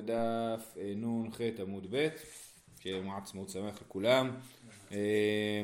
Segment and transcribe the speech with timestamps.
[0.00, 2.08] בדף אה, נ"ח עמוד ב',
[2.80, 4.30] שיהיה יום עצמאות שמח לכולם.
[4.92, 5.62] אה,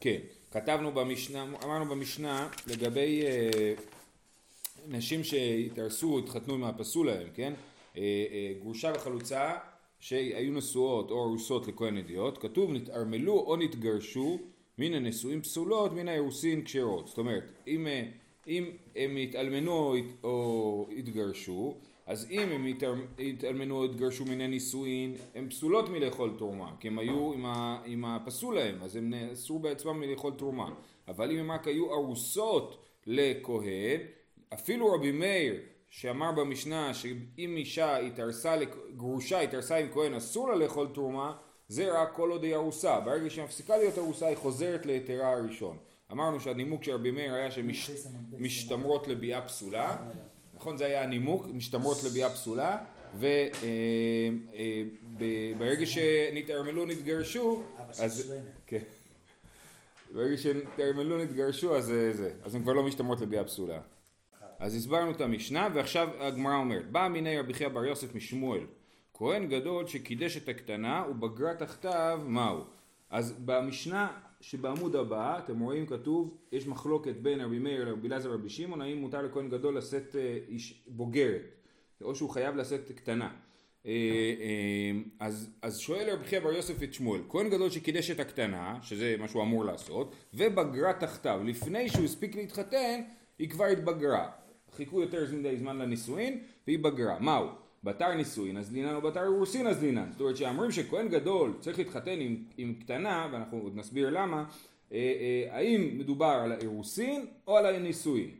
[0.00, 0.18] כן,
[0.50, 3.74] כתבנו במשנה, אמרנו במשנה לגבי אה,
[4.88, 7.52] נשים שהתארסו, התחתנו עם הפסול להם, כן?
[8.60, 9.52] גרושה וחלוצה
[10.00, 14.38] שהיו נשואות או ארוסות לכהן אדיוט, כתוב נתערמלו או נתגרשו
[14.78, 17.08] מן הנשואים פסולות מן האירוסין כשרות.
[17.08, 17.86] זאת אומרת, אם,
[18.48, 18.64] אם
[18.96, 21.74] הם התאלמנו או התגרשו,
[22.08, 22.66] אז אם הם
[23.18, 28.04] התאלמנו או התגרשו מן הנישואין, הן פסולות מלאכול תרומה, כי הם היו עם, ה, עם
[28.04, 30.70] הפסול להם, אז הם נאסרו בעצמם מלאכול תרומה.
[31.08, 34.00] אבל אם הם רק היו ארוסות לכהן,
[34.54, 35.54] אפילו רבי מאיר
[35.90, 38.56] שאמר במשנה שאם אישה התארסה,
[38.96, 41.36] גרושה התארסה עם כהן אסור לה לאכול תרומה,
[41.68, 43.00] זה רק כל עוד היא ארוסה.
[43.00, 45.76] ברגע שהיא מפסיקה להיות ארוסה היא חוזרת להיתרה הראשון.
[46.12, 49.96] אמרנו שהנימוק של רבי מאיר היה שמשתמרות לביאה פסולה,
[50.58, 52.78] נכון זה היה הנימוק, משתמרות לביאה פסולה,
[53.14, 53.40] וברגע
[55.60, 58.32] אה, אה, שנתערמלו נתגרשו, אז...
[58.66, 58.82] כן.
[60.14, 63.80] ברגע שנתערמלו נתגרשו אז זה, אז הן כבר לא משתמרות לביאה פסולה.
[64.58, 68.60] אז הסברנו את המשנה ועכשיו הגמרא אומרת בא מיני רבי חייא בר יוסף משמואל
[69.14, 72.64] כהן גדול שקידש את הקטנה ובגרה תחתיו מהו
[73.10, 74.08] אז במשנה
[74.40, 78.98] שבעמוד הבא אתם רואים כתוב יש מחלוקת בין רבי מאיר לרבי אלעזר ורבי שמעון האם
[78.98, 81.54] מותר לכהן גדול לשאת אה, איש בוגרת
[82.02, 83.30] או שהוא חייב לשאת קטנה.
[83.86, 83.92] אה,
[84.40, 88.78] אה, אז, אז שואל רבי חייא בר יוסף את שמואל כהן גדול שקידש את הקטנה
[88.82, 93.00] שזה מה שהוא אמור לעשות ובגרה תחתיו לפני שהוא הספיק להתחתן
[93.38, 94.30] היא כבר התבגרה.
[94.72, 97.18] חיכו יותר מדי זמן לנישואין והיא בגרה.
[97.18, 97.48] מהו
[97.84, 100.08] בתר נישואין אז לינן או בתר אירוסין אז לינן.
[100.12, 104.44] זאת אומרת שאומרים שכהן גדול צריך להתחתן עם, עם קטנה, ואנחנו עוד נסביר למה,
[104.92, 108.30] אה, אה, האם מדובר על האירוסין או על הנישואין.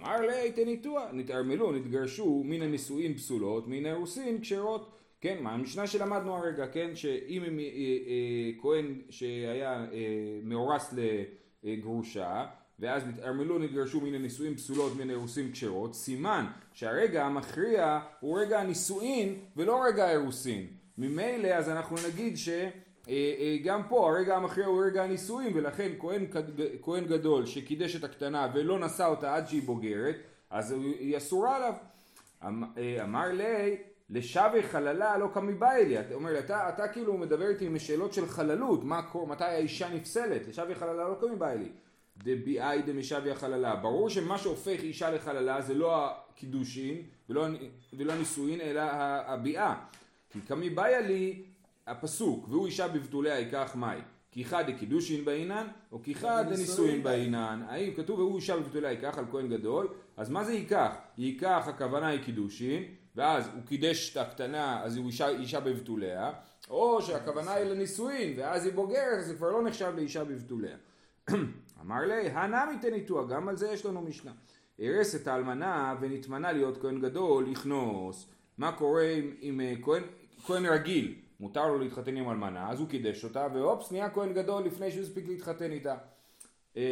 [0.00, 4.98] אמר לי תניתוע, נתערמלו, נתגרשו מן הנישואין פסולות, מן האירוסין כשרות.
[5.20, 10.94] כן, מה המשנה שלמדנו הרגע, כן, שאם הם, אה, אה, כהן שהיה אה, מאורס
[11.62, 12.46] לגרושה,
[12.78, 19.34] ואז נתערמלו נתגרשו מן הנישואין פסולות מן האירוסין כשרות, סימן שהרגע המכריע הוא רגע הנישואין
[19.56, 20.66] ולא רגע האירוסין.
[20.98, 22.70] ממילא אז אנחנו נגיד שגם
[23.08, 26.26] אה, אה, פה הרגע המכריע הוא רגע הנישואין ולכן כהן,
[26.82, 30.16] כהן גדול שקידש את הקטנה ולא נשא אותה עד שהיא בוגרת
[30.50, 31.74] אז היא אסורה עליו.
[32.46, 33.76] אמ, אה, אמר לי
[34.10, 38.12] לשווה חללה לא קמי בא אליה, אתה אומר אתה, אתה כאילו מדבר איתי עם שאלות
[38.12, 41.68] של חללות, מה, מתי האישה נפסלת, לשווה חללה לא קמי בא אליה
[42.22, 43.76] דביאי דמשביה חללה.
[43.76, 47.46] ברור שמה שהופך אישה לחללה זה לא הקידושין ולא,
[47.92, 48.80] ולא הנישואין אלא
[49.26, 49.74] הביאה.
[50.30, 51.42] כי כמי באיה לי
[51.86, 53.98] הפסוק והוא אישה בבתוליה ייקח מאי.
[54.30, 57.62] כי חד דקידושין בעינן או כי חד דנישואין בעינן.
[57.68, 60.94] האם כתוב והוא אישה בבתוליה ייקח על כהן גדול אז מה זה ייקח?
[61.18, 62.82] ייקח הכוונה היא קידושין
[63.16, 66.32] ואז הוא קידש את הקטנה אז הוא אישה, אישה בבתוליה
[66.70, 70.76] או שהכוונה היא לנישואין ואז היא בוגרת אז זה כבר לא נחשב לאישה בבתוליה.
[71.80, 74.32] אמר לי, הנמי תניתוח, גם על זה יש לנו משנה.
[74.78, 78.30] הרס את האלמנה ונתמנה להיות כהן גדול, לכנוס.
[78.58, 80.02] מה קורה עם, עם אה, כהן,
[80.46, 81.14] כהן רגיל?
[81.40, 85.02] מותר לו להתחתן עם אלמנה, אז הוא קידש אותה, ואופס, נהיה כהן גדול לפני שהוא
[85.02, 85.96] הספיק להתחתן איתה.
[86.76, 86.82] אמ,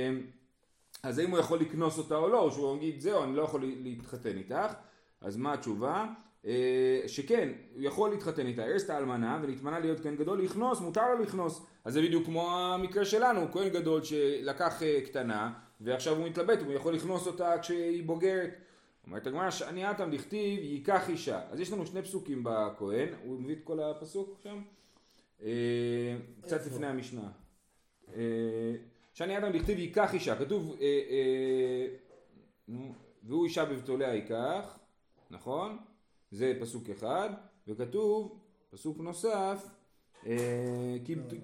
[1.03, 3.65] אז האם הוא יכול לקנוס אותה או לא, או שהוא יגיד, זהו, אני לא יכול
[3.83, 4.75] להתחתן איתך,
[5.21, 6.07] אז מה התשובה?
[6.47, 11.15] אה, שכן, הוא יכול להתחתן איתה, הרס את האלמנה ונתמנה להיות כהן גדול, לכנוס, מותר
[11.15, 11.67] לו לכנוס.
[11.87, 16.73] אז זה בדיוק כמו המקרה שלנו, כהן גדול שלקח אה, קטנה ועכשיו הוא מתלבט, הוא
[16.73, 18.51] יכול לכנוס אותה כשהיא בוגרת.
[19.07, 21.41] אומרת הגמרא, שאני עתם דכתיב ייקח אישה.
[21.51, 24.63] אז יש לנו שני פסוקים בכהן, הוא מביא את כל הפסוק שם?
[25.43, 27.29] אה, קצת לפני המשנה.
[29.15, 30.77] שאני עתם דכתיב ייקח אישה, כתוב
[33.23, 34.79] והוא אישה בבתוליה ייקח,
[35.31, 35.79] נכון?
[36.31, 37.31] זה פסוק אחד,
[37.69, 38.39] וכתוב,
[38.71, 39.76] פסוק נוסף, אה,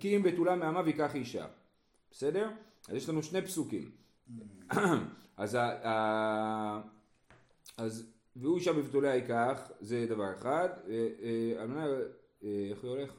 [0.01, 1.47] כי אם בתולה מעמיו ייקח אישה.
[2.11, 2.51] בסדר?
[2.89, 3.91] אז יש לנו שני פסוקים.
[5.37, 5.59] אז,
[7.77, 10.69] אז והוא אישה בבתוליה ייקח, זה דבר אחד.
[10.89, 11.09] אה,
[12.43, 13.13] אה, איך זה הולך?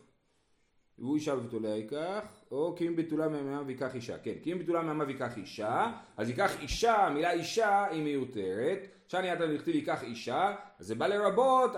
[1.00, 4.18] והוא אישה בבתוליה ייקח, או כי אם בתולה מעמיו ייקח אישה.
[4.18, 8.88] כן, כי אם בתולה מעמיו ייקח אישה, אז ייקח אישה, המילה אישה היא מיותרת.
[9.08, 11.72] שאני אתה לכתיב ייקח אישה, אז זה בא לרבות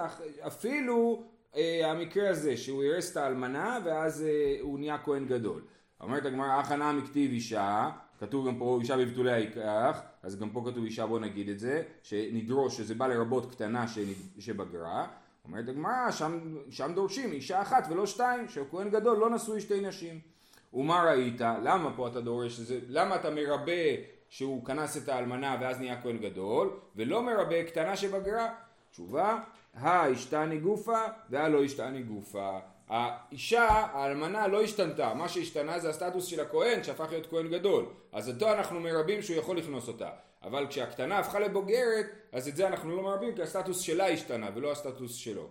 [0.48, 1.35] אפילו אה,
[1.84, 5.62] המקרה הזה שהוא הרס את האלמנה ואז אה, הוא נהיה כהן גדול.
[6.02, 10.84] אומרת הגמרא הכנה מכתיב אישה, כתוב גם פה אישה בבתוליה ייקח, אז גם פה כתוב
[10.84, 13.86] אישה בוא נגיד את זה, שנדרוש שזה בא לרבות קטנה
[14.40, 15.07] שבגרה.
[15.46, 20.19] אומרת הגמרא שם, שם דורשים אישה אחת ולא שתיים, שכהן גדול לא נשוי שתי נשים.
[20.74, 21.42] ומה ראית?
[21.42, 22.60] למה פה אתה דורש?
[22.60, 23.72] זה, למה אתה מרבה
[24.30, 28.54] שהוא כנס את האלמנה ואז נהיה כהן גדול, ולא מרבה קטנה שבגרה?
[28.92, 29.40] תשובה,
[29.75, 31.00] האשתני גופה
[31.30, 32.60] והלא השתני גופה.
[32.88, 38.30] האישה, האלמנה לא השתנתה, מה שהשתנה זה הסטטוס של הכהן שהפך להיות כהן גדול, אז
[38.30, 40.10] אותו אנחנו מרבים שהוא יכול לכנוס אותה,
[40.44, 44.72] אבל כשהקטנה הפכה לבוגרת, אז את זה אנחנו לא מרבים כי הסטטוס שלה השתנה ולא
[44.72, 45.48] הסטטוס שלו.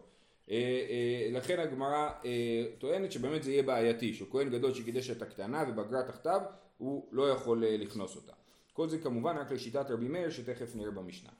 [0.51, 5.23] אה, אה, לכן הגמרא אה, טוענת שבאמת זה יהיה בעייתי, שהוא כהן גדול שקידש את
[5.23, 6.41] הקטנה ובגרה תחתיו,
[6.79, 8.33] הוא לא יכול לכנוס אותה.
[8.73, 11.31] כל זה כמובן רק לשיטת רבי מאיר שתכף נראה במשנה.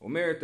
[0.00, 0.42] אומרת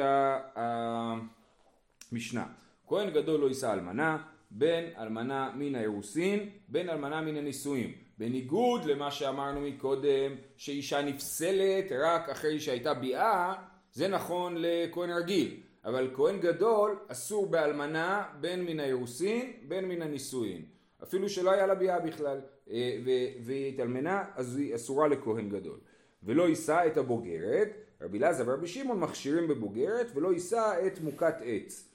[2.12, 2.46] המשנה,
[2.86, 4.18] כהן גדול לא יישא אלמנה,
[4.50, 7.92] בן אלמנה מן האירוסין, בן אלמנה מן הנישואים.
[8.18, 13.54] בניגוד למה שאמרנו מקודם, שאישה נפסלת רק אחרי שהייתה ביאה,
[13.92, 15.60] זה נכון לכהן רגיל.
[15.84, 20.64] אבל כהן גדול אסור באלמנה בין מן האירוסין בין מן הנישואין.
[21.02, 22.40] אפילו שלא היה לה ביאה בכלל,
[22.70, 22.98] אה,
[23.44, 25.78] והיא התאלמנה אז היא אסורה לכהן גדול.
[26.22, 27.68] ולא יישא את הבוגרת,
[28.00, 31.89] רבי אלעזר ורבי שמעון מכשירים בבוגרת ולא יישא את מוכת עץ.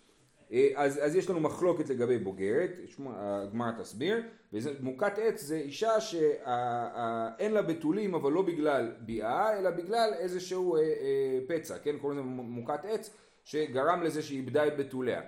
[0.55, 2.71] אה, אז, אז יש לנו מחלוקת לגבי בוגרת,
[3.07, 4.23] הגמרא תסביר,
[4.53, 10.81] ומוכת עץ זה אישה שאין לה בתולים אבל לא בגלל ביאה אלא בגלל איזשהו אה,
[10.81, 11.97] אה, פצע, כן?
[11.97, 13.09] קוראים לזה מוכת עץ
[13.43, 15.21] שגרם לזה שהיא איבדה את בתוליה.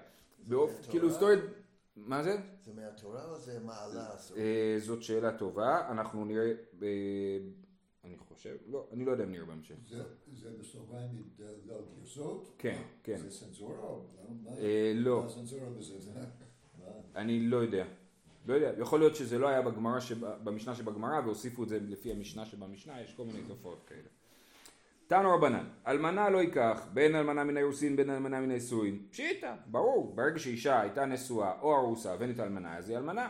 [0.47, 0.71] באופ...
[0.89, 1.35] כאילו סטורי...
[1.95, 2.37] מה זה?
[2.65, 4.09] זה מהתורה או זה מעלה?
[4.37, 6.51] אה, זאת שאלה טובה, אנחנו נראה,
[8.07, 9.75] אני חושב, לא, אני לא יודע אם נראה בהמשך.
[10.33, 11.23] זה בסוגריים
[11.65, 12.55] לגרסות?
[12.57, 13.17] כן, כן.
[13.17, 13.75] זה סנסורה?
[14.95, 15.25] לא.
[17.15, 17.85] אני לא יודע.
[18.47, 19.99] לא יודע, יכול להיות שזה לא היה בגמרא,
[20.43, 24.07] במשנה שבגמרא והוסיפו את זה לפי המשנה שבמשנה, יש כל מיני תופעות כאלה.
[25.07, 28.99] תנו רבנן, אלמנה לא ייקח, בין אלמנה מן האירוסין בין אלמנה מן האיסורין.
[29.11, 33.29] פשיטא, ברור, ברגע שאישה הייתה נשואה או ארוסה ואין את האלמנה, אז היא אלמנה.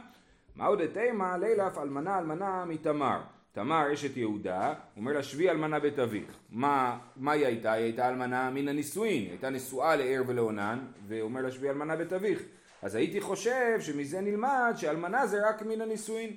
[0.56, 3.22] מה עוד תימא לילף אלמנה אלמנה מתמר.
[3.58, 6.26] תמר אשת יהודה, אומר לה שבי אלמנה בית אביך.
[6.50, 7.72] מה, מה היא הייתה?
[7.72, 12.14] היא הייתה אלמנה מן הנישואין, היא הייתה נשואה לער ולעונן, ואומר לה שבי אלמנה בית
[12.14, 12.42] אביך.
[12.82, 16.30] אז הייתי חושב שמזה נלמד שאלמנה זה רק מן הנישואין.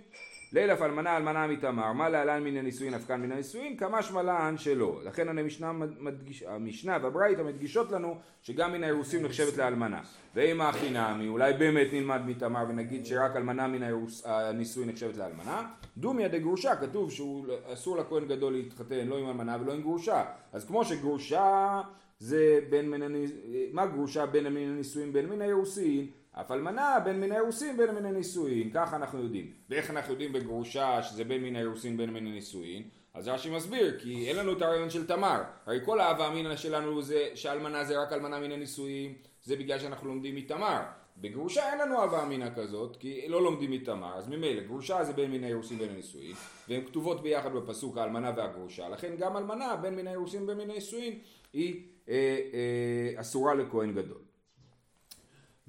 [0.52, 5.00] לילף אלמנה אלמנה מתמר, מה להלן מן הנישואין אף כאן מן הנישואין, כמה שמלן שלא.
[5.04, 10.00] לכן המשנה, מדגיש, המשנה והברייתא מדגישות לנו שגם מן האירוסים נחשבת לאלמנה.
[10.34, 13.82] ואם הכי נמי, אולי באמת נלמד מתמר ונגיד שרק אלמנה מן
[14.24, 15.68] הנישואין נחשבת לאלמנה.
[15.96, 20.24] דומיה דגרושה, כתוב שאסור לכהן גדול להתחתן לא עם אלמנה ולא עם גרושה.
[20.52, 21.80] אז כמו שגרושה
[22.18, 23.40] זה בין מן הנישואין,
[23.72, 26.06] מה גרושה בין מן הנישואין בין מן האירוסין?
[26.32, 29.52] אף אלמנה בין מן האירוסין בין מן הנישואין, ככה אנחנו יודעים.
[29.70, 32.82] ואיך אנחנו יודעים בגרושה שזה בין מן האירוסין בין מן הנישואין?
[33.14, 35.42] אז רש"י מסביר, כי אין לנו את הרעיון של תמר.
[35.66, 40.08] הרי כל האהבה אמינא שלנו זה שאלמנה זה רק אלמנה מן הנישואין, זה בגלל שאנחנו
[40.08, 40.80] לומדים מתמר.
[41.16, 45.30] בגרושה אין לנו אהבה אמינא כזאת, כי לא לומדים מתמר, אז ממילא גרושה זה בין
[45.30, 46.34] מן האירוסין בין הנישואין,
[46.68, 51.18] והן כתובות ביחד בפסוק האלמנה והגרושה, לכן גם אלמנה בין מן האירוסין ובין מן הנישואין
[51.52, 54.29] היא אה, אה, אסורה לכהן גדול.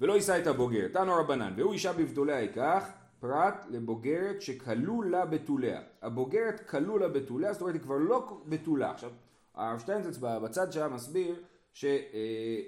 [0.00, 0.88] ולא יישא את הבוגר.
[0.92, 2.90] תנו רבנן, והוא אישה בבתוליה ייקח,
[3.20, 5.80] פרט לבוגרת שכלו לה בתוליה.
[6.02, 8.90] הבוגרת כלו לה בתוליה, זאת אומרת היא כבר לא בתולה.
[8.90, 9.10] עכשיו,
[9.54, 11.34] הרב שטיינזץ בצד שם מסביר
[11.72, 11.84] ש...
[11.84, 12.60] אה,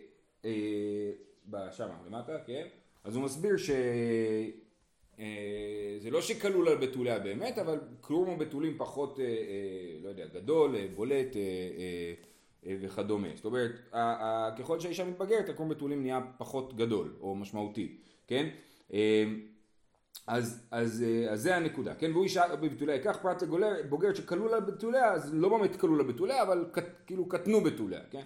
[0.44, 2.66] אה, שמה, למטה, כן?
[3.04, 3.70] אז הוא מסביר ש...
[5.18, 9.30] אה, זה לא שכלו לה בתוליה באמת, אבל כלום הבתולים פחות, אה, אה,
[10.02, 11.40] לא יודע, גדול, אה, בולט, אה,
[11.78, 12.14] אה,
[12.80, 13.28] וכדומה.
[13.34, 13.94] זאת אומרת,
[14.58, 17.96] ככל שהאישה מתבגרת, הקרום בתולים נהיה פחות גדול או משמעותי,
[18.26, 18.48] כן?
[18.92, 19.24] אה,
[20.26, 22.10] אז, אז, אה, אז זה הנקודה, כן?
[22.12, 26.42] והוא אישה בבתוליה ייקח פרט לבוגרת שכלו לה בתוליה, אז לא באמת כלו לה בתוליה,
[26.42, 26.64] אבל
[27.06, 28.22] כאילו קטנו בתוליה, כן?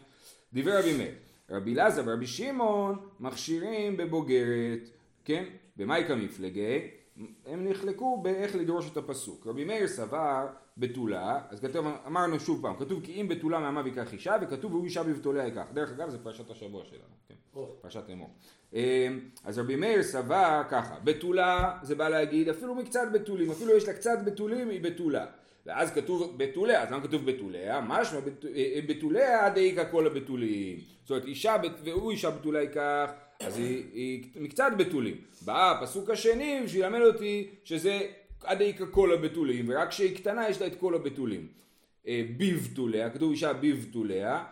[0.53, 1.15] דיבר רבי מאיר.
[1.51, 4.89] רבי אלעזר ורבי שמעון מכשירים בבוגרת,
[5.25, 5.45] כן?
[5.77, 6.91] במאי כמפלגי?
[7.47, 9.47] הם נחלקו באיך לדרוש את הפסוק.
[9.47, 10.47] רבי מאיר סבר
[10.79, 14.85] בתולה, אז כתוב, אמרנו שוב פעם, כתוב כי אם בתולה מעמה ויקח אישה, וכתוב והוא
[14.85, 15.67] אישה בבתוליה ייקח.
[15.73, 17.61] דרך אגב זה פרשת השבוע שלנו, כן?
[17.81, 18.31] פרשת אמור.
[18.73, 18.81] אמ,
[19.45, 23.95] אז רבי מאיר סבר ככה, בתולה זה בא להגיד אפילו מקצת בתולים, אפילו יש לה
[23.95, 25.27] קצת בתולים היא בתולה.
[25.67, 27.81] ואז כתוב בתוליה, אז למה כתוב בתוליה?
[27.81, 28.19] משמע
[28.55, 30.79] אה, בתוליה דאיכא כל הבתולים.
[31.03, 35.17] זאת אומרת אישה, והוא אישה בתוליה ייקח אז היא, היא מקצת בתולים.
[35.45, 38.01] בא הפסוק השני בשביל ללמד אותי שזה
[38.45, 41.49] עד איכא כל הבתולים, ורק כשהיא קטנה יש לה את כל הבתולים.
[42.07, 44.45] אה, בבתוליה, כתוב אישה בבתוליה,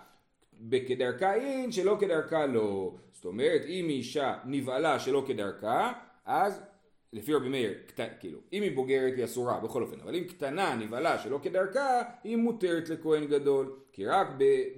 [0.88, 2.94] כדרכה אין שלא כדרכה לא.
[3.12, 5.92] זאת אומרת, אם אישה נבהלה שלא כדרכה,
[6.24, 6.60] אז
[7.16, 7.74] לפי רבי מאיר,
[8.20, 12.36] כאילו, אם היא בוגרת היא אסורה בכל אופן, אבל אם קטנה, נבהלה, שלא כדרכה, היא
[12.36, 14.28] מותרת לכהן גדול, כי רק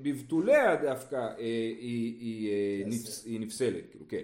[0.02, 4.22] בבתוליה דווקא אה, היא, היא, אה, נפס, היא נפסלת, כאילו, כן.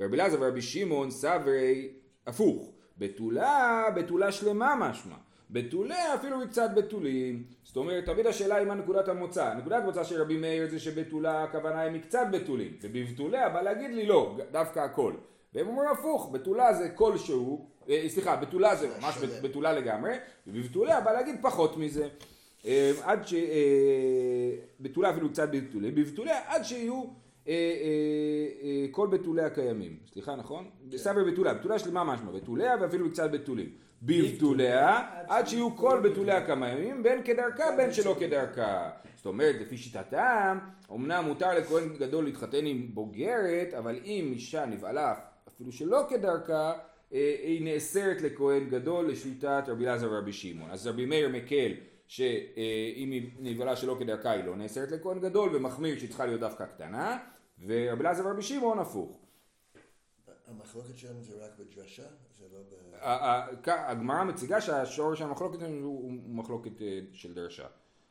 [0.00, 1.88] ורבי אלעזר ורבי שמעון סברי
[2.26, 5.16] הפוך, בתולה, בתולה שלמה משמע.
[5.50, 7.44] בתוליה אפילו מקצת בתולים.
[7.62, 9.54] זאת אומרת, תמיד השאלה היא מה נקודת המוצא.
[9.54, 14.06] נקודת המוצא של רבי מאיר זה שבתולה הכוונה היא מקצת בתולים, ובבתוליה בא להגיד לי
[14.06, 15.12] לא, דווקא הכל.
[15.54, 19.18] והם אומרים הפוך, בתולה זה כלשהו, אה, סליחה, בתולה זה ממש.
[19.42, 20.14] בתולה לגמרי,
[20.46, 22.08] ובבתוליה בא להגיד פחות מזה.
[22.66, 23.34] אה, עד ש...
[23.34, 24.50] אה,
[24.80, 27.04] בתולה אפילו קצת בתולים, בבתוליה עד שיהיו
[28.90, 29.96] כל בתולי הקיימים.
[30.12, 30.70] סליחה, נכון?
[30.96, 33.68] סבר בתולה, בתולה שלמה משמע, בתוליה ואפילו קצת בתולים.
[34.02, 38.90] בבתוליה עד שיהיו כל בתולי הקיימים, בין כדרכה בין שלא כדרכה.
[39.16, 40.58] זאת אומרת, לפי שיטתם,
[40.92, 45.14] אמנם מותר לכהן גדול להתחתן עם בוגרת, אבל אם אישה נבעלה
[45.58, 46.72] אפילו שלא כדרכה,
[47.12, 50.70] אה, היא נאסרת לכהן גדול לשיטת רבי אלעזר ורבי שמעון.
[50.70, 51.72] אז רבי מאיר מקל
[52.06, 56.66] שאם היא נבעלה שלא כדרכה היא לא נאסרת לכהן גדול ומחמיר שהיא צריכה להיות דווקא
[56.66, 57.18] קטנה
[57.66, 59.18] ורבי אלעזר ורבי שמעון הפוך.
[60.46, 62.06] המחלוקת שלנו זה רק בדרשה?
[62.38, 63.68] זה לא ב...
[63.68, 67.66] הגמרא מציגה שהשורש המחלוקת הוא הוא מחלוקת אה, של דרשה.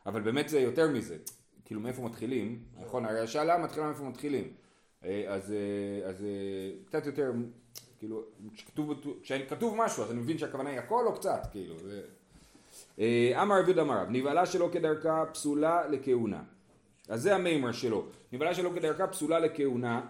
[0.05, 1.17] אבל באמת זה יותר מזה.
[1.65, 3.05] כאילו מאיפה מתחילים, נכון?
[3.05, 4.53] הרי השאלה מתחילה מאיפה מתחילים.
[5.05, 7.31] אה, אז, אה, אז אה, קצת יותר,
[7.99, 8.23] כאילו,
[9.21, 11.75] כשכתוב, משהו אז אני מבין שהכוונה היא הכל או קצת, כאילו.
[13.41, 16.43] אמר רבי דמר נבהלה שלא כדרכה פסולה לכהונה.
[17.09, 18.05] אז זה המימר שלו.
[18.31, 20.01] נבהלה שלא כדרכה פסולה לכהונה.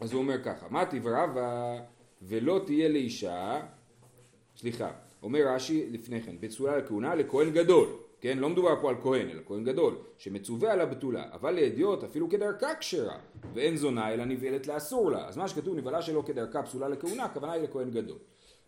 [0.00, 1.76] אז הוא אומר ככה, מה תברבה
[2.22, 3.60] ולא תהיה לאישה,
[4.56, 4.90] סליחה,
[5.22, 7.88] אומר רש"י לפני כן, בתסולה לכהונה לכהן גדול,
[8.24, 12.30] כן, לא מדובר פה על כהן, אלא כהן גדול, שמצווה על הבתולה, אבל לאדיוט אפילו
[12.30, 13.18] כדרכה כשרה,
[13.54, 17.52] ואין זונה אלא נבעלת לאסור לה, אז מה שכתוב נבעלה שלא כדרכה פסולה לכהונה, הכוונה
[17.52, 18.18] היא לכהן גדול.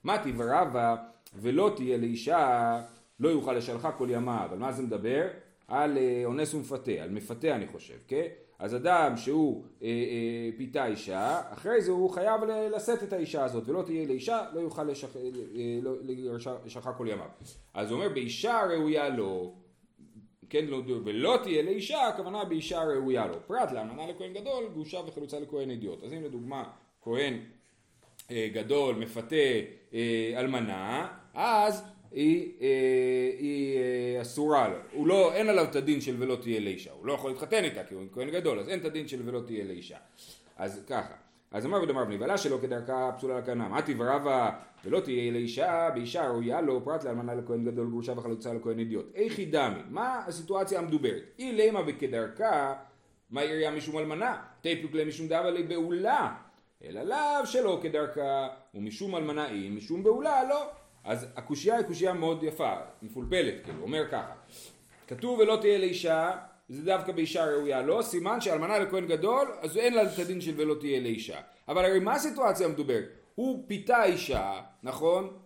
[0.05, 0.97] מה תברבה
[1.35, 2.83] ולא תהיה לאישה,
[3.21, 5.27] לא יוכל לשלחה כל ימיו, על מה זה מדבר?
[5.69, 8.27] על אה, אונס ומפתה, על מפתה אני חושב, כן?
[8.59, 13.69] אז אדם שהוא אה, אה, פיתה אישה, אחרי זה הוא חייב לשאת את האישה הזאת,
[13.69, 15.17] ולא תהיה לאישה, לא יוכל לשח...
[15.17, 15.23] אה,
[15.83, 15.93] לא,
[16.97, 17.27] כל ימיו.
[17.75, 19.55] אז הוא אומר, באישה ראויה לו,
[20.51, 23.35] כן, לא, ולא תהיה לאישה, הכוונה באישה ראויה לו.
[23.47, 26.05] פרט לאמנה לכהן גדול, גרושה וחלוצה לכהן אידיוט.
[26.05, 26.65] אז אם לדוגמה,
[27.03, 27.39] כהן
[28.31, 29.37] אה, גדול מפתה
[29.95, 31.85] אה, אלמנה, אז
[32.17, 32.69] היא, אה,
[33.39, 34.77] היא אה, אסורה לו.
[34.93, 36.93] הוא לא, אין עליו את הדין של ולא תהיה לאישה.
[36.93, 39.41] הוא לא יכול להתחתן איתה כי הוא כהן גדול, אז אין את הדין של ולא
[39.47, 39.97] תהיה לאישה.
[40.57, 41.15] אז ככה.
[41.51, 43.69] אז אמר ודמר בנבלה שלא כדרכה פסולה לכהנה.
[43.69, 44.51] מה תברבה
[44.85, 49.07] ולא תהיה לאישה, באישה ראויה לו, פרט לאלמנה לכהן גדול, גרושה וחלוצה לכהן אידיוט.
[49.15, 51.23] איכי דמי, מה הסיטואציה המדוברת?
[51.39, 52.75] אי לימה וכדרכה,
[53.31, 54.43] מה עירייה משום אלמנה?
[54.61, 56.35] תיפוק להם משום דאבה לבעולה.
[56.85, 60.67] אלא לאו שלא כדרכה, ומשום אלמנה היא, משום בעולה לא.
[61.07, 64.35] אז הקושייה היא קושייה מאוד יפה, מפולפלת, כאילו, אומר ככה.
[65.07, 66.31] כתוב ולא תהיה לאישה,
[66.69, 70.55] זה דווקא באישה ראויה לא, סימן שאלמנה לכהן גדול, אז אין לה את הדין של
[70.57, 71.41] ולא תהיה לאישה.
[71.69, 73.05] אבל הרי מה הסיטואציה המדוברת?
[73.35, 75.39] הוא פיתה אישה, נכון?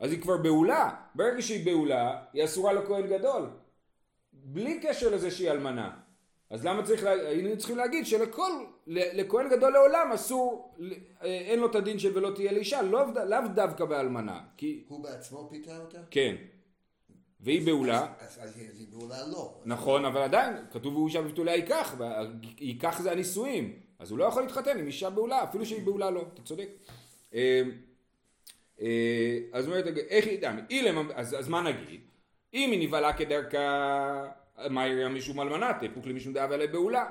[0.00, 0.90] אז היא כבר בעולה.
[1.14, 3.50] ברגע שהיא בעולה, היא אסורה לכהן גדול.
[4.32, 5.90] בלי קשר לזה שהיא אלמנה.
[6.50, 7.10] אז למה צריך, לה...
[7.10, 8.50] היינו צריכים להגיד שלכל,
[8.86, 10.74] לכהן גדול לעולם אסור,
[11.22, 14.40] אה, אין לו את הדין של ולא תהיה לאישה, לאו לאו דווקא באלמנה.
[14.56, 15.98] כי, הוא בעצמו פיתה אותה?
[16.10, 16.36] כן.
[17.40, 18.14] והיא בעולה.
[18.20, 19.54] אז אז היא אז היא בעולה לא.
[19.64, 21.94] נכון, אבל עדיין, כתוב הוא אישה בבתוליה ייקח,
[22.58, 26.24] ייקח זה הנישואים, אז הוא לא יכול להתחתן עם אישה בעולה, אפילו שהיא בעולה לא,
[26.34, 26.68] אתה צודק.
[27.34, 27.62] אה,
[28.80, 30.26] אה, אז אומרת, איך
[30.70, 32.00] אילם, אז, אז מה נגיד?
[32.54, 34.26] אם היא נבהלה כדרכה,
[34.70, 37.04] מה יראה משום אלמנה, תפוק למשום דאבה לבעולה.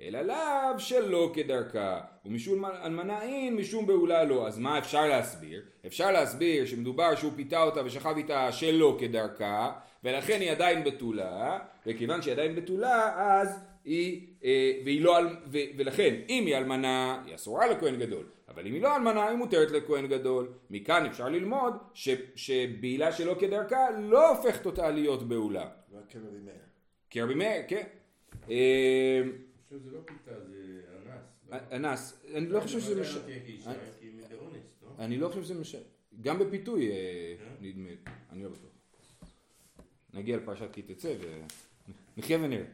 [0.00, 4.46] אלא לאו שלא כדרכה, ומשום אלמנה אין, משום בעולה לא.
[4.46, 5.62] אז מה אפשר להסביר?
[5.86, 9.72] אפשר להסביר שמדובר שהוא פיתה אותה ושכב איתה שלא כדרכה,
[10.04, 15.18] ולכן היא עדיין בתולה, וכיוון שהיא עדיין בתולה, אז היא, אה, והיא לא,
[15.52, 19.36] ו, ולכן אם היא אלמנה, היא אסורה לכהן גדול, אבל אם היא לא אלמנה, היא
[19.36, 20.48] מותרת לכהן גדול.
[20.70, 25.68] מכאן אפשר ללמוד ש, שבעילה שלא כדרכה לא הופכת אותה להיות בעולה.
[25.92, 26.67] רק כרבי מאיר.
[27.10, 27.86] כי רבי מאיר, כן.
[28.50, 29.22] אה,
[29.70, 30.80] זה לא פיתה, זה
[31.50, 31.72] אנס.
[31.72, 31.76] לא?
[31.76, 33.22] אנס, אני לא חושב שזה משנה.
[33.66, 33.72] לא
[34.82, 34.88] לא?
[34.98, 35.80] אני לא חושב שזה משנה.
[36.20, 37.90] גם בפיתוי אה, נדמה,
[38.30, 38.70] אני לא בטוח.
[40.14, 41.14] נגיע לפרשת כי תצא
[42.16, 42.64] ונחיה ונראה.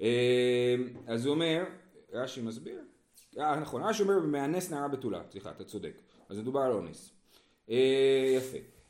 [0.00, 0.74] אה,
[1.06, 1.64] אז הוא אומר,
[2.12, 2.80] רש"י מסביר,
[3.38, 6.00] אה נכון, רש"י אומר מאנס נערה בתולה, סליחה, אתה צודק.
[6.28, 7.10] אז מדובר על אונס.
[7.70, 8.38] אה,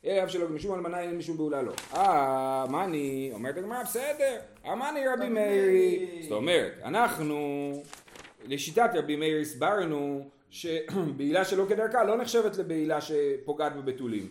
[0.05, 0.21] יפה.
[0.21, 1.71] אלא שלא משום אלמנה אין משום בעולה לא.
[1.93, 6.19] אה, מה אני, אומרת הגמרא, בסדר, אמני רבי מאירי.
[6.21, 7.37] זאת אומרת, אנחנו,
[8.47, 14.27] לשיטת רבי מאיר הסברנו שבעילה שלא כדרכה לא נחשבת לבעילה שפוגעת בבתולים.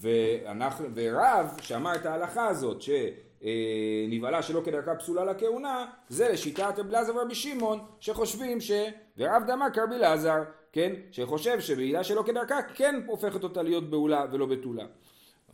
[0.00, 7.16] ואנחנו, ורב שאמר את ההלכה הזאת שנבהלה שלא כדרכה פסולה לכהונה זה לשיטת רבי אלעזר
[7.16, 8.72] ורבי שמעון שחושבים ש...
[9.18, 10.92] ורב דמר כרבי אלעזר כן?
[11.10, 14.84] שחושב שבעילה שלא כדרכה כן הופכת אותה להיות בעולה ולא בתולה.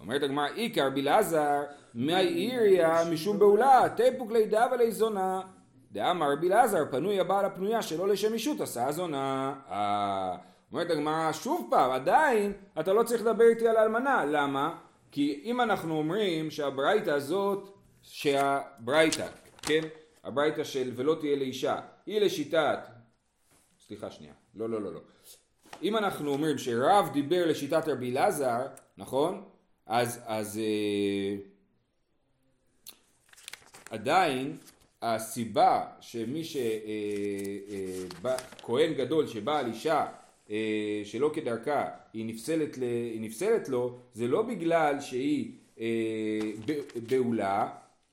[0.00, 1.62] אומרת הגמרא, איכר רבי אלעזר,
[1.95, 5.40] מאי עיריה משום בעולה, תיפוק לידה ולזונה.
[5.92, 9.54] דאמר רבי אלעזר, פנוי הבעל הפנויה שלא לשם אישות עשה הזונה.
[9.71, 10.37] אה,
[10.73, 14.25] אומרת הגמרא, שוב פעם, עדיין אתה לא צריך לדבר איתי על האלמנה.
[14.25, 14.78] למה?
[15.12, 19.26] כי אם אנחנו אומרים שהברייתא הזאת, שהברייתא,
[19.62, 19.80] כן?
[20.25, 22.78] הברייתא של ולא תהיה לאישה, היא לשיטת,
[23.87, 25.00] סליחה שנייה, לא לא לא לא.
[25.83, 28.66] אם אנחנו אומרים שרב דיבר לשיטת רבי אלעזר,
[28.99, 29.45] נכון?
[29.87, 31.37] אז, אז אה,
[33.91, 34.57] עדיין
[35.03, 36.69] הסיבה שמי שכהן
[38.69, 40.07] אה, אה, גדול שבא על אישה
[40.51, 46.41] אה, שלא כדרכה היא נפסלת, ל, היא נפסלת לו זה לא בגלל שהיא אה,
[47.09, 47.69] בעולה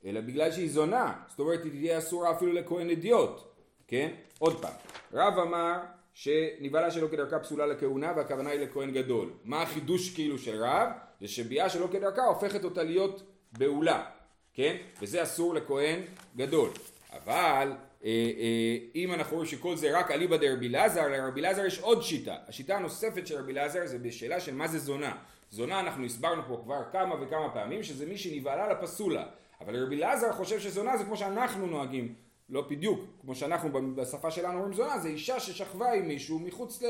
[0.06, 3.42] אלא בגלל שהיא זונה זאת אומרת היא תהיה אסורה אפילו לכהן אדיוט
[3.88, 4.12] כן?
[4.40, 4.74] עוד פעם
[5.14, 5.80] רב אמר
[6.14, 10.90] שנבהלה שלא כדרכה פסולה לכהונה והכוונה היא לכהן גדול מה החידוש כאילו של רב?
[11.22, 13.24] זה שביאה שלא כדרכה הופכת אותה להיות
[13.58, 14.06] בעולה
[14.54, 14.76] כן?
[15.02, 16.00] וזה אסור לכהן
[16.36, 16.70] גדול
[17.14, 17.72] אבל
[18.04, 18.10] אה,
[18.40, 22.36] אה, אם אנחנו רואים שכל זה רק אליבא דרבי אלעזר, לרבי אלעזר יש עוד שיטה.
[22.48, 25.16] השיטה הנוספת של רבי אלעזר זה בשאלה של מה זה זונה.
[25.52, 29.26] זונה אנחנו הסברנו פה כבר כמה וכמה פעמים שזה מי שנבהלה לפסולה.
[29.62, 32.14] אבל רבי אלעזר חושב שזונה זה כמו שאנחנו נוהגים.
[32.50, 36.86] לא בדיוק, כמו שאנחנו בשפה שלנו אומרים זונה, זה אישה ששכבה עם מישהו מחוץ ל...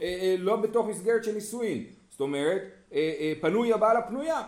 [0.00, 1.84] אה, לא בתוך מסגרת של נישואין.
[2.18, 2.62] זאת אומרת,
[3.40, 4.42] פנוי הבעל הפנויה,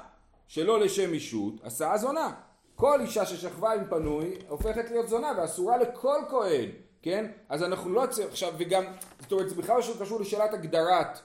[0.49, 2.33] שלא לשם אישות, עשה זונה.
[2.75, 6.69] כל אישה ששכבה עם פנוי הופכת להיות זונה ואסורה לכל כהן,
[7.03, 7.31] כן?
[7.49, 8.85] אז אנחנו לא צריכים, עכשיו וגם,
[9.21, 11.19] זאת אומרת זה בכלל לא קשור לשאלת הגדרת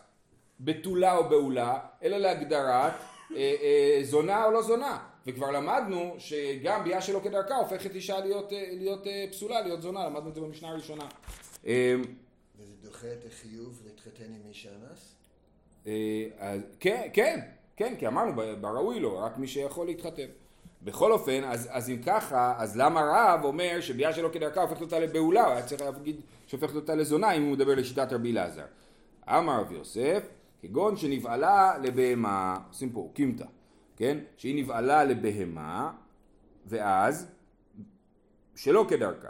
[0.60, 2.94] בתולה או בעולה, אלא להגדרת
[3.36, 4.98] אה, אה, זונה או לא זונה.
[5.28, 10.06] וכבר למדנו שגם ביאה שלא כדרכה הופכת אישה להיות, אה, להיות אה, פסולה, להיות זונה,
[10.06, 11.08] למדנו את זה במשנה הראשונה.
[11.66, 11.96] אה,
[12.60, 15.15] וזה דוחה את החיוב להתחתן עם מי שאנס?
[15.88, 17.40] אה, כן, כן,
[17.78, 20.28] כן, כי אמרנו בראוי לו, רק מי שיכול להתחתן.
[20.84, 25.00] בכל אופן, אז, אז אם ככה, אז למה רב אומר שביאה שלא כדרכה הופכת אותה
[25.00, 28.66] לבעולה, הוא היה צריך להגיד שהופכת אותה לזונה אם הוא מדבר לשיטת רבי אלעזר.
[29.30, 30.30] אמר רב יוסף,
[30.62, 33.46] כגון שנבעלה לבהמה, עושים פה קימתא,
[33.98, 34.18] כן?
[34.38, 35.92] שהיא נבעלה לבהמה,
[36.66, 37.28] ואז
[38.56, 39.30] שלא כדרכה.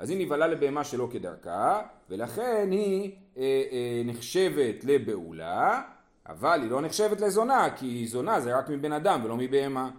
[0.00, 5.82] אז היא נבעלה לבהמה שלא כדרכה, ולכן היא אה, אה, נחשבת לבעולה,
[6.28, 9.90] אבל היא לא נחשבת לזונה, כי זונה זה רק מבן אדם ולא מבהמה.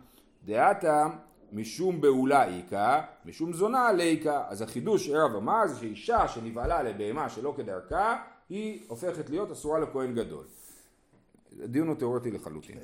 [0.46, 1.08] דעתה
[1.52, 4.44] משום בעולה איכה, משום זונה ליקה.
[4.48, 8.18] אז החידוש שערב אמר זה שאישה שנבעלה לבהמה שלא כדרכה,
[8.50, 10.44] היא הופכת להיות אסורה לכהן גדול.
[11.64, 12.78] הדיון הוא תיאורטי לחלוטין.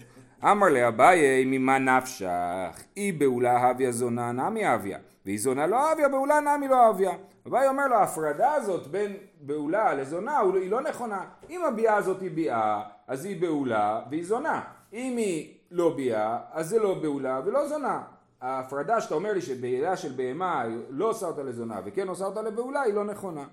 [0.43, 6.39] אמר לאביי ממה נפשך, אי בעולה הוויה זונה נמי הוויה, והיא זונה לא הוויה, בעולה
[6.39, 7.11] נמי לא הוויה.
[7.47, 11.25] אביי אומר לו ההפרדה הזאת בין בעולה לזונה היא לא נכונה.
[11.49, 14.61] אם הביאה הזאת היא ביאה, אז היא בעולה והיא זונה.
[14.93, 18.01] אם היא לא ביאה, אז זה לא בעולה ולא זונה.
[18.41, 22.81] ההפרדה שאתה אומר לי שבעילה של בהמה לא עושה אותה לזונה וכן עושה אותה לבעולה
[22.81, 23.43] היא לא נכונה.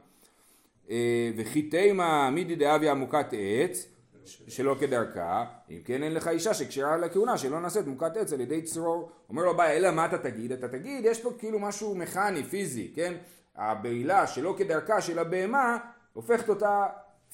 [0.90, 3.93] אה, וכי תימה מידי דאביה עמוקת עץ
[4.26, 8.62] שלא כדרכה, אם כן אין לך אישה שקשרה לכהונה שלא נעשית מוכת עץ על ידי
[8.62, 9.10] צרור.
[9.28, 10.52] אומר לו ביי, אלא מה אתה תגיד?
[10.52, 13.14] אתה תגיד, יש פה כאילו משהו מכני, פיזי, כן?
[13.56, 15.78] הבעילה שלא כדרכה של הבהמה
[16.12, 16.86] הופכת אותה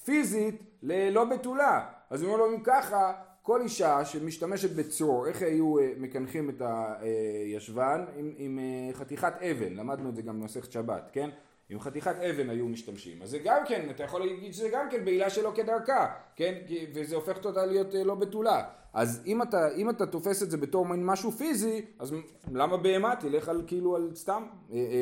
[0.05, 1.87] פיזית ללא בתולה.
[2.11, 6.63] אז הוא אומר לו, אם ככה, כל אישה שמשתמשת בצרור, איך היו אה, מקנחים את
[7.01, 8.05] הישבן?
[8.17, 11.31] עם, עם אה, חתיכת אבן, למדנו את זה גם במסכת שבת, כן?
[11.71, 13.23] עם חתיכת אבן היו משתמשים.
[13.23, 16.07] אז זה גם כן, אתה יכול להגיד שזה גם כן בעילה שלא כדרכה,
[16.37, 16.55] כן?
[16.95, 18.65] וזה הופך אותה להיות אה, לא בתולה.
[18.93, 22.15] אז אם אתה, אם אתה תופס את זה בתור מין משהו פיזי, אז
[22.53, 23.17] למה בהמה?
[23.17, 24.43] תלך על כאילו על סתם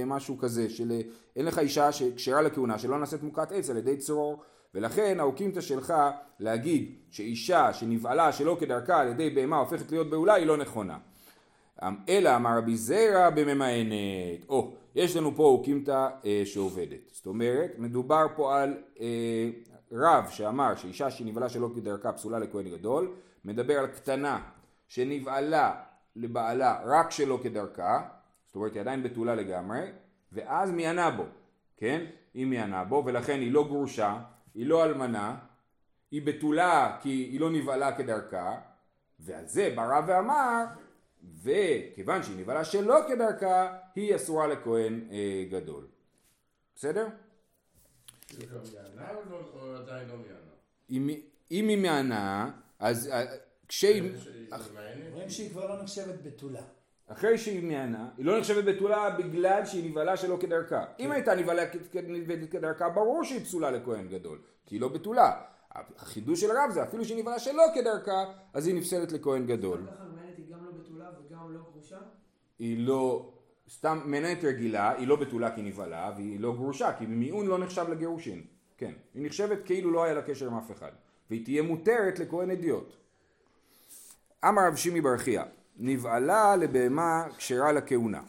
[0.07, 1.01] משהו כזה, של
[1.37, 4.43] אין לך אישה שכשרה לכהונה, שלא נעשית מוכת עץ על ידי צרור.
[4.75, 5.95] ולכן האוקימתא שלך
[6.41, 10.99] להגיד שאישה שנבעלה שלא כדרכה על ידי בהמה הופכת להיות בעולה היא לא נכונה.
[12.09, 14.49] אלא אמר רבי זרע בממאנת.
[14.49, 17.01] או, יש לנו פה אוקימתא אה, שעובדת.
[17.13, 19.51] זאת אומרת, מדובר פה על אה,
[19.93, 24.41] רב שאמר שאישה שנבעלה שלא כדרכה פסולה לכהן גדול, מדבר על קטנה
[24.89, 25.75] שנבעלה
[26.17, 28.09] לבעלה רק שלא כדרכה,
[28.47, 29.81] זאת אומרת היא עדיין בתולה לגמרי,
[30.33, 31.25] ואז מיאנה בו,
[31.77, 32.05] כן?
[32.35, 34.19] היא מיאנה בו ולכן היא לא גרושה,
[34.55, 35.37] היא לא אלמנה,
[36.11, 38.55] היא בתולה כי היא לא נבעלה כדרכה,
[39.21, 40.65] ועל זה בא רב ואמר,
[41.43, 45.87] וכיוון שהיא נבעלה שלא כדרכה, היא אסורה לכהן אה, גדול.
[46.77, 47.07] בסדר?
[51.51, 53.25] אם היא מענה, אז אה,
[53.69, 54.13] כשהיא...
[55.13, 56.63] רואים שהיא כבר לא נחשבת בתולה.
[57.09, 60.85] אחרי שהיא מענה, היא לא נחשבת בתולה בגלל שהיא נבהלה שלא כדרכה.
[60.99, 61.63] אם הייתה נבהלה
[62.51, 65.41] כדרכה, ברור שהיא פסולה לכהן גדול, כי היא לא בתולה.
[65.97, 69.87] החידוש של הרב זה אפילו שהיא נבהלה שלא כדרכה, אז היא נפסלת לכהן גדול.
[69.87, 71.99] ככה מנהלת היא גם לא בתולה וגם לא גרושה?
[72.59, 73.31] היא לא,
[73.71, 77.87] סתם מנהלת רגילה, היא לא בתולה כי נבהלה, והיא לא גרושה, כי מיעון לא נחשב
[77.89, 78.43] לגירושין.
[78.79, 80.91] כן, היא נחשבת כאילו לא היה לה קשר עם אף אחד.
[81.31, 82.93] והיא תהיה מותרת לכהן אדיוט.
[84.49, 85.45] אמר רב שימי ברכיה,
[85.77, 88.23] נבעלה לבהמה כשרה לכהונה.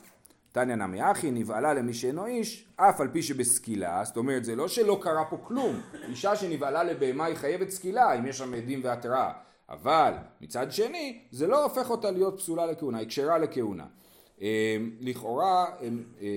[0.51, 4.67] תניא נמי אחי, נבעלה למי שאינו איש, אף על פי שבסקילה, זאת אומרת זה לא
[4.67, 9.31] שלא קרה פה כלום, אישה שנבעלה לבהמה היא חייבת סקילה, אם יש שם עדים והתראה,
[9.69, 13.85] אבל מצד שני, זה לא הופך אותה להיות פסולה לכהונה, היא כשרה לכהונה.
[14.41, 15.65] אה, לכאורה,
[16.21, 16.27] אה,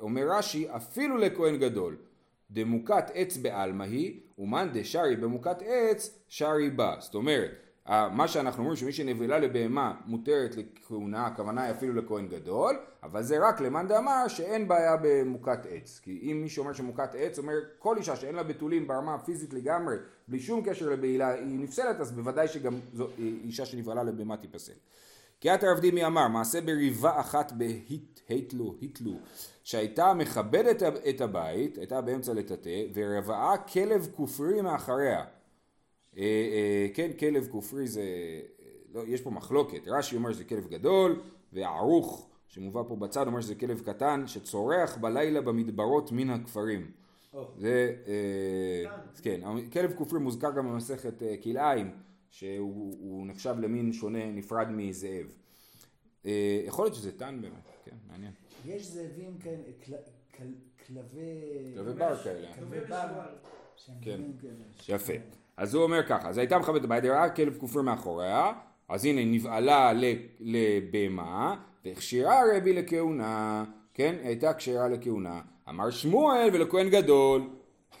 [0.00, 1.96] אומר רש"י, אפילו לכהן גדול,
[2.50, 6.94] דמוקת עץ בעלמא היא, ומאן דשרי במוקת עץ, שרי בה.
[6.98, 7.50] זאת אומרת,
[7.88, 13.48] מה שאנחנו אומרים שמי שנבלה לבהמה מותרת לכהונה, הכוונה היא אפילו לכהן גדול, אבל זה
[13.48, 16.00] רק למאן דאמר שאין בעיה במוקת עץ.
[16.04, 19.96] כי אם מי שאומר שמוקת עץ אומר כל אישה שאין לה בתולים ברמה הפיזית לגמרי,
[20.28, 23.08] בלי שום קשר לבעילה, היא נפסלת, אז בוודאי שגם זו
[23.44, 24.72] אישה שנבהלה לבהמה תיפסל.
[25.42, 29.18] כי את הרב דימי אמר, מעשה בריבה אחת בהיתלו, היתלו,
[29.64, 35.18] שהייתה מכבדת את הבית, הייתה באמצע לטאטא, ורבעה כלב כופרי מאחריה.
[35.18, 38.02] אה, אה, כן, כלב כופרי זה,
[38.94, 41.20] לא, יש פה מחלוקת, רש"י אומר שזה כלב גדול,
[41.52, 46.90] וערוך שמובא פה בצד אומר שזה כלב קטן שצורח בלילה במדברות מן הכפרים.
[47.56, 49.40] זה, אה, כן,
[49.72, 51.90] כלב כופרי מוזכר גם במסכת כלאיים.
[52.32, 55.26] שהוא נחשב למין שונה, נפרד מזאב.
[56.26, 58.32] אה, יכול להיות שזה טן באמת, כן, מעניין.
[58.66, 59.62] יש זאבים כאלה,
[60.36, 60.52] כלבי...
[61.74, 62.52] כלבי בר כאלה.
[62.54, 63.24] כלבי בר.
[64.00, 64.20] כן,
[64.88, 65.12] יפה.
[65.56, 68.52] אז הוא אומר ככה, אז הייתה מכבדת הבית, ראה כלב כופר מאחוריה,
[68.88, 69.92] אז הנה נבעלה
[70.40, 73.64] לבהמה, והכשירה רבי לכהונה,
[73.94, 75.40] כן, הייתה כשרה לכהונה.
[75.68, 77.50] אמר שמואל ולכהן גדול,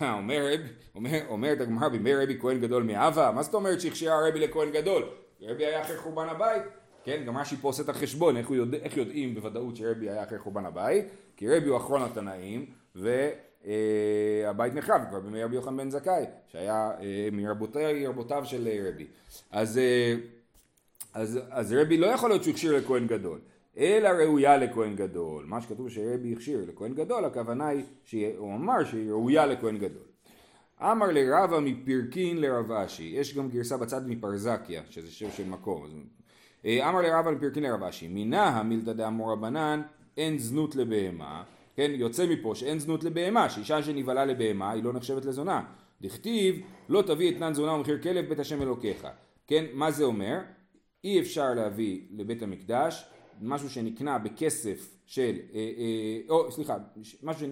[0.00, 0.56] אומר,
[0.94, 5.02] אומר, אומרת הגמרא בימי רבי כהן גדול מאבה, מה זאת אומרת שהכשירה רבי לכהן גדול?
[5.42, 6.62] רבי היה אחרי חורבן הבית,
[7.04, 10.38] כן, גם רש"י פה עושה את החשבון, איך, יודע, איך יודעים בוודאות שרבי היה אחרי
[10.38, 11.04] חורבן הבית?
[11.36, 17.28] כי רבי הוא אחרון התנאים, והבית נחרב כבר בימי רבי יוחנן בן זכאי, שהיה אה,
[17.32, 19.06] מרבותיו של רבי.
[19.50, 20.14] אז, אה,
[21.14, 23.38] אז, אז רבי לא יכול להיות שהוא הכשיר לכהן גדול.
[23.78, 25.44] אלא ראויה לכהן גדול.
[25.44, 30.02] מה שכתוב שרבי הכשיר לכהן גדול, הכוונה היא שהוא אמר שהיא ראויה לכהן גדול.
[30.82, 35.86] אמר לרבה מפרקין לרב אשי, יש גם גרסה בצד מפרזקיה, שזה שם של מקום.
[36.64, 39.82] אה, אמר לרבה מפרקין לרב אשי, מינה המילתא דאמור רבנן,
[40.16, 41.42] אין זנות לבהמה,
[41.76, 45.64] כן, יוצא מפה שאין זנות לבהמה, שאישה שנבהלה לבהמה היא לא נחשבת לזונה.
[46.00, 49.06] דכתיב, לא תביא אתנן זונה ומחיר כלב בית השם אלוקיך.
[49.46, 50.38] כן, מה זה אומר?
[51.04, 53.04] אי אפשר להביא לבית המקדש
[53.42, 56.76] משהו שנקנה בכסף של, אה, אה, או סליחה,
[57.22, 57.48] משהו,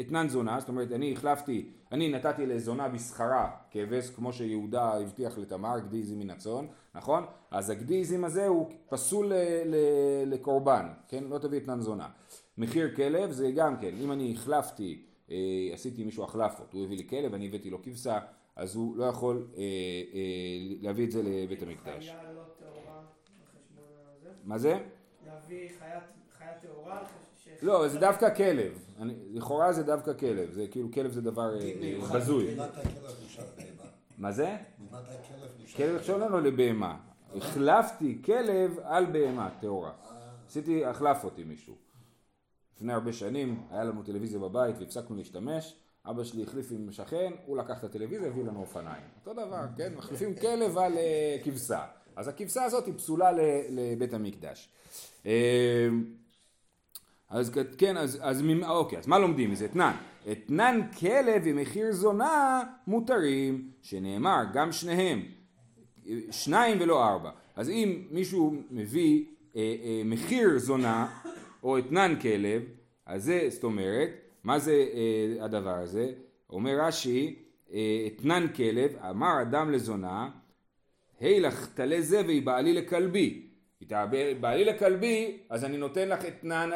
[0.00, 5.78] אתנן זונה, זאת אומרת אני החלפתי, אני נתתי לזונה בשכרה כבש כמו שיהודה הבטיח לתמר,
[5.78, 7.24] גדי עזים מן הצאן, נכון?
[7.50, 9.32] אז הגדי עזים הזה הוא פסול
[10.26, 11.24] לקורבן, כן?
[11.24, 12.08] לא תביא אתנן זונה.
[12.58, 15.36] מחיר כלב זה גם כן, אם אני החלפתי, אה,
[15.72, 18.18] עשיתי מישהו החלפות, הוא הביא לי כלב, אני הבאתי לו כבשה,
[18.56, 22.08] אז הוא לא יכול אה, אה, להביא את זה לבית המקדש.
[22.08, 22.42] לא
[24.44, 24.78] מה זה?
[25.36, 25.68] להביא
[26.38, 27.02] חיה טהורה?
[27.62, 28.84] לא, זה דווקא כלב.
[29.32, 30.52] לכאורה זה דווקא כלב.
[30.52, 32.56] זה כאילו כלב זה דבר אה, אה, בזוי.
[34.18, 34.56] מה זה?
[35.76, 36.98] כלב נחשב לנו לבהמה.
[37.36, 39.92] החלפתי כלב על בהמה טהורה.
[40.48, 41.74] עשיתי, החלף אותי מישהו.
[42.76, 45.76] לפני הרבה שנים היה לנו טלוויזיה בבית והפסקנו להשתמש.
[46.06, 49.02] אבא שלי החליף עם שכן, הוא לקח את הטלוויזיה והביא לנו אופניים.
[49.20, 49.94] אותו דבר, כן?
[49.94, 51.84] מחליפים כלב על אה, כבשה.
[52.16, 53.30] אז הכבשה הזאת היא פסולה
[53.70, 54.68] לבית המקדש.
[55.26, 55.30] אמ,
[57.28, 59.64] אז כן, אז, אז אוקיי, אז מה לומדים מזה?
[59.64, 59.92] אתנן.
[60.32, 65.22] אתנן כלב ומחיר זונה מותרים, שנאמר גם שניהם,
[66.30, 67.30] שניים ולא ארבע.
[67.56, 69.24] אז אם מישהו מביא
[69.56, 71.20] אה, אה, מחיר זונה
[71.62, 72.62] או אתנן כלב,
[73.06, 74.10] אז זה, זאת אומרת,
[74.44, 76.12] מה זה אה, הדבר הזה?
[76.50, 77.36] אומר רש"י,
[77.72, 80.30] אה, אתנן כלב, אמר אדם לזונה,
[81.20, 83.46] הילך תלה זה והיא בעלי לכלבי.
[84.40, 86.70] בעלי לכלבי, אז אני נותן לך אתנן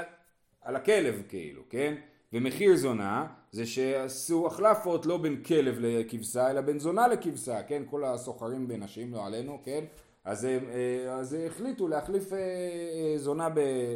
[0.61, 1.94] על הכלב כאילו, כן?
[2.33, 7.83] ומחיר זונה זה שעשו החלפות לא בין כלב לכבשה אלא בין זונה לכבשה, כן?
[7.90, 9.85] כל הסוחרים בנשים, לא עלינו, כן?
[10.24, 13.48] אז, אה, אז החליטו להחליף אה, אה, זונה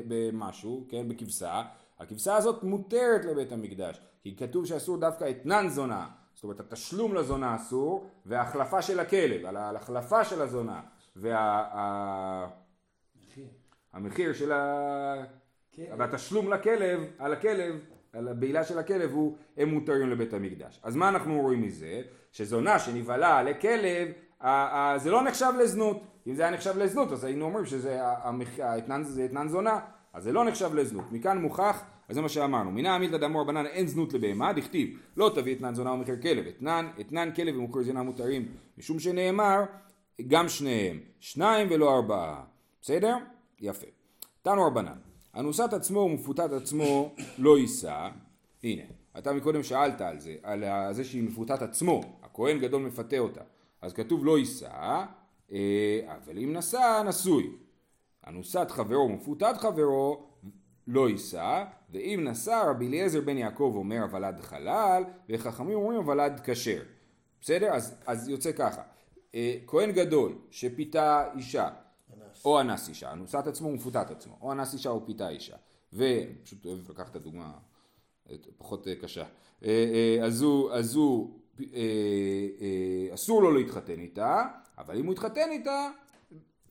[0.09, 1.09] במשהו, כן?
[1.09, 1.63] בכבשה.
[1.99, 6.07] הכבשה הזאת מותרת לבית המקדש, כי כתוב שאסור דווקא אתנן זונה.
[6.45, 10.81] זאת אומרת התשלום לזונה אסור וההחלפה של הכלב, על ההחלפה של הזונה
[11.17, 12.47] וה...
[13.93, 15.25] המחיר של ה...
[15.73, 15.95] כן.
[15.99, 17.75] והתשלום לכלב, על הכלב,
[18.13, 20.81] על הבעילה של הכלב הוא, הם מותרים לבית המקדש.
[20.83, 22.03] אז מה אנחנו רואים מזה?
[22.33, 24.09] שזונה שנבהלה לכלב,
[24.97, 26.03] זה לא נחשב לזנות.
[26.27, 28.01] אם זה היה נחשב לזנות אז היינו אומרים שזה
[29.27, 29.81] אתנן זונה,
[30.13, 31.05] אז זה לא נחשב לזנות.
[31.13, 35.31] מכאן מוכח, אז זה מה שאמרנו, מינא עמילתא דאמור רבנן אין זנות לבהמה, דכתיב לא
[35.35, 39.63] תביא אתנן זונה ומחיר כלב, אתנן, אתנן כלב ומוכר זונה מותרים, משום שנאמר
[40.29, 42.45] גם שניהם, שניים ולא ארבעה,
[42.83, 43.17] בסדר?
[43.61, 43.87] יפה.
[44.43, 44.99] תנו רבנן,
[45.37, 48.09] אנוסת עצמו ומפותת עצמו לא יישא,
[48.63, 48.83] הנה,
[49.19, 53.41] אתה מקודם שאלת על זה, על זה שהיא מפותת עצמו, הכהן גדול מפתה אותה,
[53.83, 55.05] אז כתוב לא יישא,
[55.53, 57.51] אה, אבל אם נשא נשוי,
[58.27, 60.27] אנוסת חברו ומפותת חברו
[60.87, 66.83] לא יישא, ואם נשא רבי אליעזר בן יעקב אומר הוולד חלל, וחכמים אומרים הוולד כשר.
[67.41, 67.73] בסדר?
[67.73, 68.83] אז, אז יוצא ככה,
[69.35, 71.69] אה, כהן גדול שפיתה אישה,
[72.13, 72.45] אנס.
[72.45, 75.57] או אנס אישה, אנוסת עצמו ומפותת עצמו, או אנס אישה או פיתה אישה,
[75.93, 77.53] ופשוט אוהב לקחת את הדוגמה
[78.59, 79.25] פחות אה, קשה,
[79.65, 81.39] אה, אז הוא, אז הוא
[83.15, 84.43] אסור לו להתחתן איתה,
[84.79, 85.91] אבל אם הוא יתחתן איתה,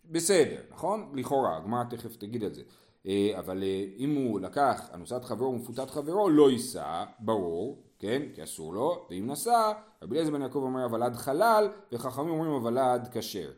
[0.06, 1.12] בסדר, נכון?
[1.16, 2.62] לכאורה, הגמרא תכף תגיד את זה.
[3.08, 8.22] אה, אבל אה, אם הוא לקח אנוסת חברו ומפותת חברו, לא יישא, ברור, כן?
[8.36, 13.08] כי אסור לו, ואם נשא, רבי אליעזר בן יעקב אומר הוולד חלל, וחכמים אומרים הוולד
[13.12, 13.52] כשר.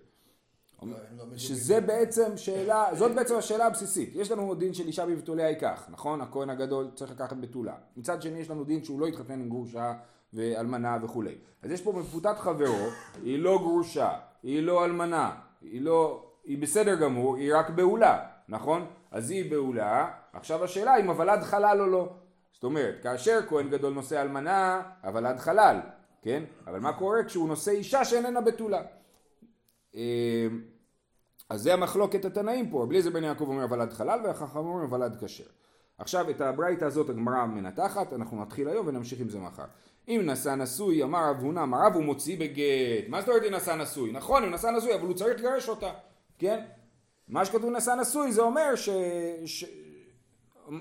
[0.84, 1.38] לא, לא.
[1.38, 4.10] שזה בעצם שאלה, זאת בעצם השאלה הבסיסית.
[4.16, 6.22] יש לנו דין של אישה בבתוליה ייקח, נכון?
[6.22, 7.74] הכהן הגדול צריך לקחת בתולה.
[7.98, 9.94] מצד שני יש לנו דין שהוא לא יתחתן עם גרושה
[10.34, 11.36] ואלמנה וכולי.
[11.62, 12.90] אז יש פה מפותת חברו,
[13.24, 14.10] היא לא גרושה,
[14.44, 15.32] היא לא אלמנה,
[15.62, 18.86] היא לא, היא בסדר גמור, היא רק בעולה, נכון?
[19.12, 22.14] אז היא בעולה, עכשיו השאלה אם הוולד חלל או לא.
[22.54, 25.80] זאת אומרת, כאשר כהן גדול נושא אלמנה, הוולד חלל,
[26.22, 26.44] כן?
[26.68, 28.82] אבל מה קורה כשהוא נושא אישה שאיננה בתולה?
[29.96, 30.48] אה,
[31.50, 35.24] אז זה המחלוקת התנאים פה, רבי אליעזר בן יעקב אומר ולד חלל והחכמים אומרים ולד
[35.24, 35.44] כשר.
[35.98, 39.66] עכשיו את הברייתא הזאת הגמרא מנתחת, אנחנו נתחיל היום ונמשיך עם זה מחר.
[40.08, 43.10] אם נשא נשוי, אמר רב הונא, אמר רב הוא מוציא בגט.
[43.10, 44.12] מה זאת אומרת אם נשא נשוי?
[44.12, 45.92] נכון, הוא נשא נשוי, אבל הוא צריך לגרש אותה,
[46.40, 46.66] כן?
[47.28, 48.90] מה שכתוב נשא נשוי זה אומר ש...
[49.46, 49.66] ש...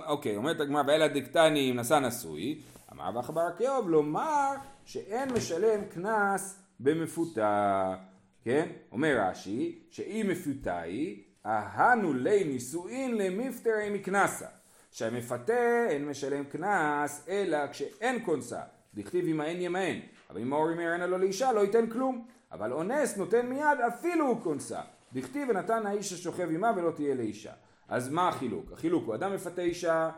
[0.07, 2.61] אוקיי, אומרת הגמרא ואלא דקטני אם נשא נשוי,
[2.93, 4.55] אמר רבא בר לומר
[4.85, 7.95] שאין משלם קנס במפותה,
[8.43, 8.69] כן?
[8.93, 14.47] אומר רש"י שאם מפותה היא, אהנו לי נישואין למפטרי מקנסה,
[14.91, 18.61] שהמפתה אין משלם קנס אלא כשאין כונסה,
[18.95, 19.99] דכתיב ימאן ימאן,
[20.31, 24.41] אבל אם ההורים יראנה לו לאישה לא ייתן כלום, אבל אונס נותן מיד אפילו הוא
[24.43, 24.81] כונסה,
[25.15, 27.53] דכתיב ונתן האיש השוכב עמה ולא תהיה לאישה.
[27.89, 28.73] אז מה החילוק?
[28.73, 30.11] החילוק הוא אדם מפתה אישה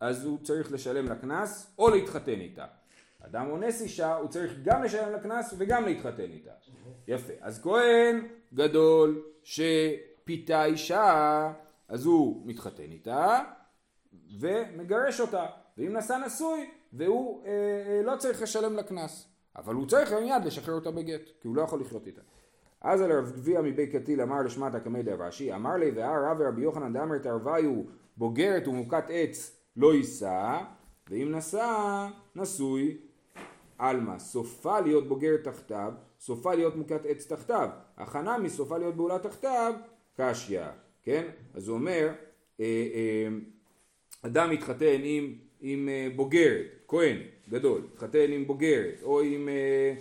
[0.00, 2.66] אז הוא צריך לשלם לה קנס או להתחתן איתה.
[3.20, 6.50] אדם אונס אישה הוא צריך גם לשלם לה קנס וגם להתחתן איתה.
[7.08, 7.32] יפה.
[7.40, 11.52] אז כהן גדול שפיתה אישה
[11.88, 13.40] אז הוא מתחתן איתה
[14.40, 15.46] ומגרש אותה.
[15.78, 19.28] ואם נשא נשוי והוא אה, אה, לא צריך לשלם לה קנס.
[19.56, 22.20] אבל הוא צריך מיד לשחרר אותה בגט כי הוא לא יכול לחיות איתה.
[22.82, 26.62] אז על רב גביע מבית קטיל אמר לשמטה קמא דרש"י אמר לי והר רב רבי
[26.62, 27.82] יוחנן דאמר תרוויו
[28.16, 30.58] בוגרת ומוכת עץ לא יישא
[31.10, 32.96] ואם נשא נשוי.
[33.78, 37.68] עלמא סופה להיות בוגרת תחתיו סופה להיות מוכת עץ תחתיו.
[37.96, 39.74] הכנה מסופה להיות בעולה תחתיו
[40.16, 40.60] קשיא
[41.02, 41.28] כן?
[41.54, 42.12] אז הוא אומר
[42.60, 42.64] אה,
[42.94, 43.28] אה,
[44.22, 47.16] אדם מתחתן עם, עם אה, בוגרת כהן
[47.48, 49.94] גדול מתחתן עם בוגרת או עם אה,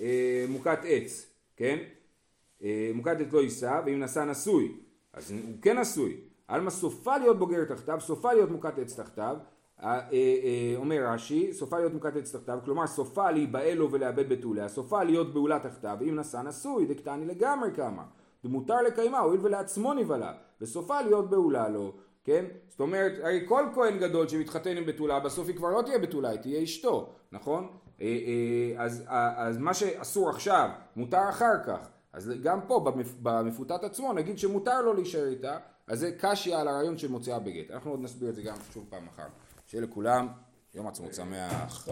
[0.00, 1.78] אה, מוכת עץ כן
[2.64, 4.76] אה, עץ לא יישא ואם נשא נשוי.
[5.12, 6.16] אז הוא כן נשוי.
[6.48, 9.36] עלמא סופה להיות בוגרת תחתיו סופה להיות מוכת עץ תחתיו.
[9.82, 14.68] אה, אה, אומר רש"י, סופה להיות מוכת עץ תחתיו, כלומר סופה להיבהל לו ולאבד בתוליה,
[14.68, 18.02] סופה להיות בעולה תחתיו, אם נשא נשוי, דקטני לגמרי כמה,
[18.44, 21.92] ומותר לקיימה, הואיל ולעצמו נבהלה, וסופה להיות בעולה לו,
[22.24, 22.44] כן?
[22.68, 26.28] זאת אומרת, הרי כל כהן גדול שמתחתן עם בתולה, בסוף היא כבר לא תהיה בתולה,
[26.28, 27.68] היא תהיה אשתו, נכון?
[28.76, 29.04] אז,
[29.36, 31.88] אז מה שאסור עכשיו, מותר אחר כך.
[32.12, 36.68] אז גם פה במפ, במפותת עצמו נגיד שמותר לו להישאר איתה, אז זה קשיא על
[36.68, 37.70] הרעיון של מוציאה בגט.
[37.70, 39.26] אנחנו עוד נסביר את זה גם שוב פעם מחר.
[39.66, 40.28] שיהיה לכולם
[40.74, 41.86] יום עצמאות שמח.